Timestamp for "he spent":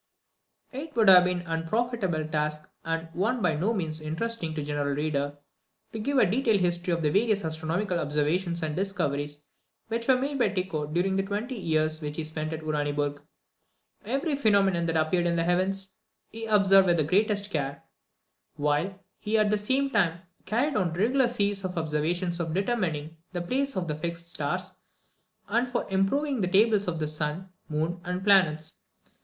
12.15-12.51